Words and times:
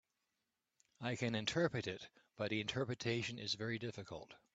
I 0.99 1.15
can 1.15 1.35
interpret 1.35 1.85
it, 1.85 2.09
but 2.35 2.49
the 2.49 2.59
interpretation 2.59 3.37
is 3.37 3.53
very 3.53 3.77
difficult. 3.77 4.33